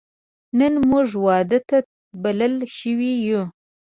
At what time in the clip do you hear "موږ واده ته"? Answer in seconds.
0.89-1.77